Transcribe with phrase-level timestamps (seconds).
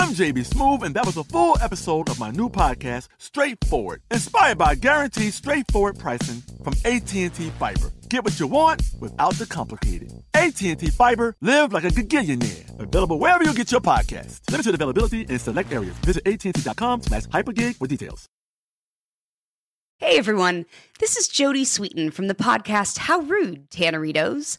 [0.00, 4.58] I'm JB Smoove, and that was a full episode of my new podcast, Straightforward, inspired
[4.58, 7.92] by guaranteed straightforward pricing from AT&T Fiber.
[8.08, 10.12] Get what you want without the complicated.
[10.34, 12.80] AT&T Fiber, live like a gigillionaire.
[12.80, 14.40] Available wherever you get your podcast.
[14.50, 15.94] Limited availability in select areas.
[15.98, 18.28] Visit AT&T.com slash hypergig for details.
[19.98, 20.66] Hey everyone,
[20.98, 24.58] this is Jodie Sweetin from the podcast How Rude, Tanneritos.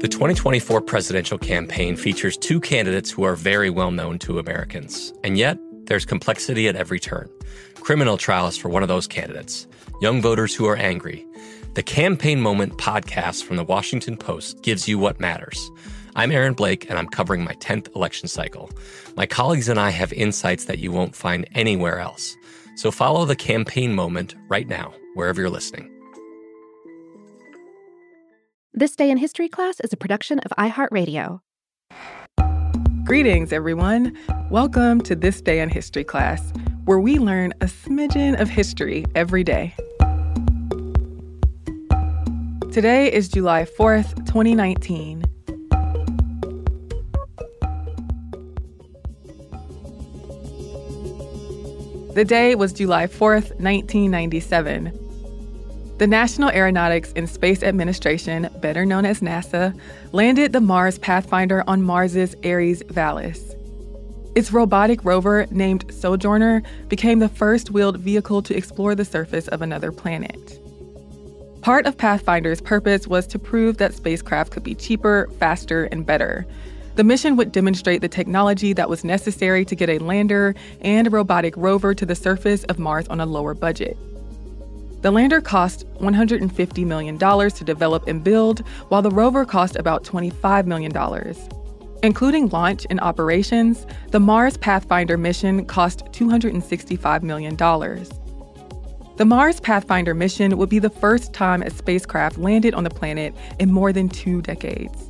[0.00, 5.12] The 2024 presidential campaign features two candidates who are very well known to Americans.
[5.22, 7.28] And yet, there's complexity at every turn.
[7.74, 9.66] Criminal trials for one of those candidates,
[10.00, 11.26] young voters who are angry.
[11.74, 15.70] The Campaign Moment podcast from the Washington Post gives you what matters.
[16.16, 18.68] I'm Aaron Blake, and I'm covering my 10th election cycle.
[19.16, 22.36] My colleagues and I have insights that you won't find anywhere else.
[22.74, 25.88] So follow the campaign moment right now, wherever you're listening.
[28.74, 31.42] This Day in History class is a production of iHeartRadio.
[33.04, 34.18] Greetings, everyone.
[34.50, 36.52] Welcome to This Day in History class,
[36.86, 39.76] where we learn a smidgen of history every day.
[42.72, 45.29] Today is July 4th, 2019.
[52.20, 54.92] The day was July 4th, 1997.
[55.96, 59.74] The National Aeronautics and Space Administration, better known as NASA,
[60.12, 63.54] landed the Mars Pathfinder on Mars's Ares Vallis.
[64.34, 69.62] Its robotic rover, named Sojourner, became the first wheeled vehicle to explore the surface of
[69.62, 70.60] another planet.
[71.62, 76.46] Part of Pathfinder's purpose was to prove that spacecraft could be cheaper, faster, and better.
[76.96, 81.10] The mission would demonstrate the technology that was necessary to get a lander and a
[81.10, 83.96] robotic rover to the surface of Mars on a lower budget.
[85.02, 90.66] The lander cost $150 million to develop and build, while the rover cost about $25
[90.66, 90.92] million.
[92.02, 97.56] Including launch and operations, the Mars Pathfinder mission cost $265 million.
[97.56, 103.34] The Mars Pathfinder mission would be the first time a spacecraft landed on the planet
[103.58, 105.09] in more than two decades.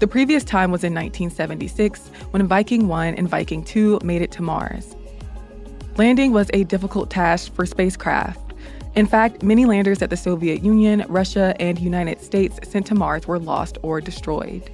[0.00, 4.42] The previous time was in 1976 when Viking 1 and Viking 2 made it to
[4.42, 4.96] Mars.
[5.98, 8.54] Landing was a difficult task for spacecraft.
[8.94, 13.28] In fact, many landers that the Soviet Union, Russia, and United States sent to Mars
[13.28, 14.70] were lost or destroyed.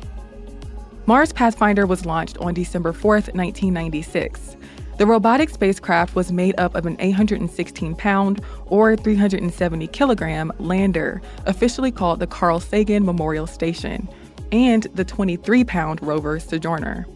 [1.06, 4.56] Mars Pathfinder was launched on December 4, 1996.
[4.98, 11.90] The robotic spacecraft was made up of an 816 pound or 370 kilogram lander, officially
[11.90, 14.08] called the Carl Sagan Memorial Station,
[14.52, 17.06] and the 23 pound rover Sojourner.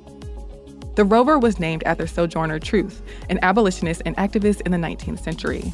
[0.96, 5.72] The rover was named after Sojourner Truth, an abolitionist and activist in the 19th century.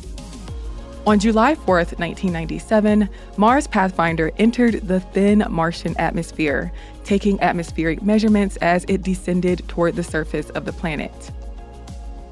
[1.07, 6.73] On July 4, 1997, Mars Pathfinder entered the thin Martian atmosphere,
[7.05, 11.31] taking atmospheric measurements as it descended toward the surface of the planet.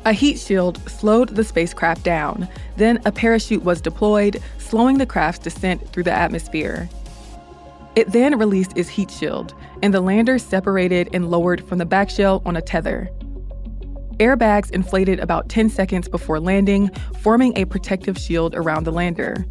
[0.06, 5.44] A heat shield slowed the spacecraft down, then a parachute was deployed, slowing the craft's
[5.44, 6.88] descent through the atmosphere.
[7.96, 12.10] It then released its heat shield, and the lander separated and lowered from the back
[12.10, 13.08] shell on a tether.
[14.18, 19.44] Airbags inflated about 10 seconds before landing, forming a protective shield around the lander.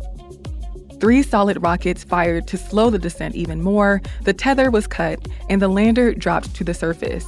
[1.00, 5.20] Three solid rockets fired to slow the descent even more, the tether was cut,
[5.50, 7.28] and the lander dropped to the surface.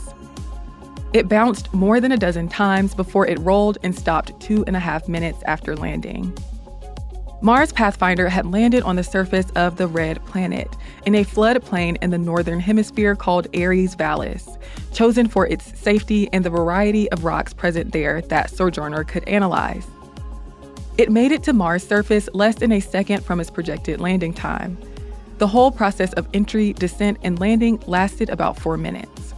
[1.14, 4.80] It bounced more than a dozen times before it rolled and stopped two and a
[4.80, 6.38] half minutes after landing.
[7.46, 10.76] Mars Pathfinder had landed on the surface of the red planet
[11.06, 14.58] in a floodplain in the northern hemisphere called Ares Vallis,
[14.92, 19.86] chosen for its safety and the variety of rocks present there that Sojourner could analyze.
[20.98, 24.76] It made it to Mars' surface less than a second from its projected landing time.
[25.38, 29.36] The whole process of entry, descent, and landing lasted about four minutes.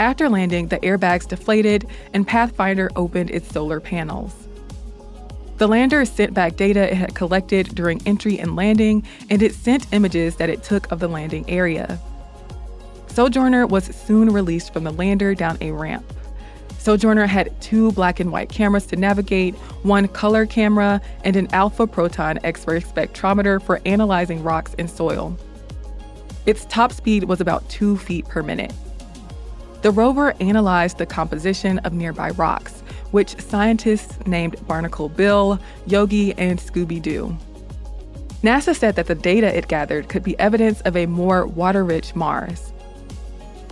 [0.00, 4.47] After landing, the airbags deflated and Pathfinder opened its solar panels.
[5.58, 9.92] The lander sent back data it had collected during entry and landing, and it sent
[9.92, 11.98] images that it took of the landing area.
[13.08, 16.04] Sojourner was soon released from the lander down a ramp.
[16.78, 21.88] Sojourner had two black and white cameras to navigate, one color camera, and an alpha
[21.88, 25.36] proton X ray spectrometer for analyzing rocks and soil.
[26.46, 28.72] Its top speed was about two feet per minute.
[29.82, 36.58] The rover analyzed the composition of nearby rocks, which scientists named Barnacle Bill, Yogi, and
[36.58, 37.36] Scooby Doo.
[38.42, 42.14] NASA said that the data it gathered could be evidence of a more water rich
[42.14, 42.72] Mars.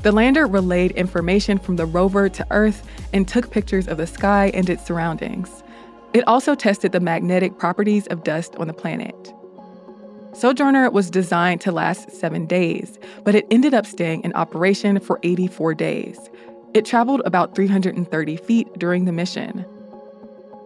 [0.02, 4.50] The lander relayed information from the rover to Earth and took pictures of the sky
[4.54, 5.62] and its surroundings.
[6.14, 9.32] It also tested the magnetic properties of dust on the planet.
[10.32, 15.18] Sojourner was designed to last seven days, but it ended up staying in operation for
[15.22, 16.18] 84 days,
[16.74, 19.64] it traveled about 330 feet during the mission.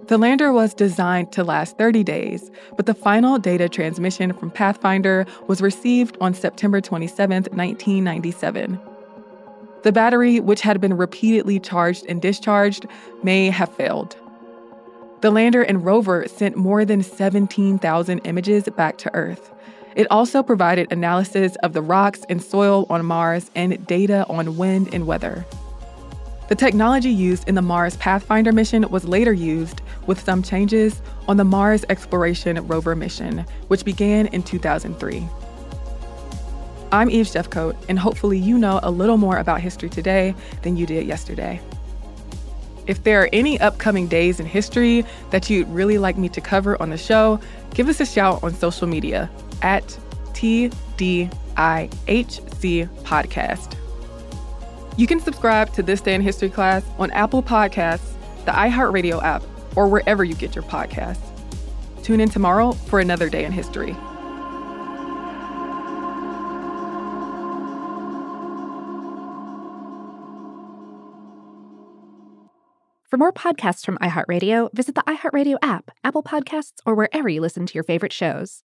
[0.09, 5.25] The lander was designed to last 30 days, but the final data transmission from Pathfinder
[5.47, 8.81] was received on September 27, 1997.
[9.83, 12.87] The battery, which had been repeatedly charged and discharged,
[13.23, 14.17] may have failed.
[15.21, 19.53] The lander and rover sent more than 17,000 images back to Earth.
[19.95, 24.93] It also provided analysis of the rocks and soil on Mars and data on wind
[24.93, 25.45] and weather.
[26.51, 31.37] The technology used in the Mars Pathfinder mission was later used, with some changes, on
[31.37, 35.29] the Mars Exploration Rover mission, which began in 2003.
[36.91, 40.87] I'm Eve Jeffcoat, and hopefully you know a little more about history today than you
[40.87, 41.61] did yesterday.
[42.89, 46.83] If there are any upcoming days in history that you'd really like me to cover
[46.83, 47.39] on the show,
[47.75, 49.31] give us a shout on social media
[49.63, 49.87] at
[50.33, 51.31] TDIHC
[53.05, 53.77] Podcast.
[55.01, 58.13] You can subscribe to This Day in History class on Apple Podcasts,
[58.45, 59.43] the iHeartRadio app,
[59.75, 61.25] or wherever you get your podcasts.
[62.03, 63.95] Tune in tomorrow for another day in history.
[73.09, 77.65] For more podcasts from iHeartRadio, visit the iHeartRadio app, Apple Podcasts, or wherever you listen
[77.65, 78.65] to your favorite shows.